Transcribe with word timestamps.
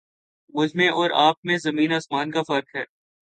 مجھ 0.53 0.75
میں 0.75 0.89
اور 0.89 1.09
آپ 1.19 1.35
میں 1.43 1.57
زمیں 1.57 1.95
آسمان 1.95 2.31
کا 2.31 2.41
فرق 2.41 2.75
ہے 2.75 2.83